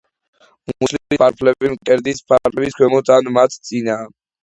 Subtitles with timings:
[0.69, 4.15] მუცლის ფარფლები მკერდის ფარფლების ქვემოთ ან მათ წინაა.